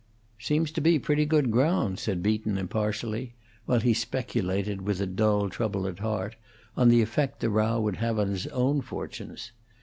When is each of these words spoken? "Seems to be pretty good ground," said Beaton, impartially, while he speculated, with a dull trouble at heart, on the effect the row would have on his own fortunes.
"Seems 0.39 0.71
to 0.71 0.81
be 0.81 0.97
pretty 0.97 1.27
good 1.27 1.51
ground," 1.51 1.99
said 1.99 2.23
Beaton, 2.23 2.57
impartially, 2.57 3.35
while 3.67 3.81
he 3.81 3.93
speculated, 3.93 4.81
with 4.81 4.99
a 4.99 5.05
dull 5.05 5.47
trouble 5.47 5.85
at 5.85 5.99
heart, 5.99 6.35
on 6.75 6.89
the 6.89 7.03
effect 7.03 7.39
the 7.39 7.51
row 7.51 7.79
would 7.79 7.97
have 7.97 8.17
on 8.17 8.29
his 8.29 8.47
own 8.47 8.81
fortunes. 8.81 9.51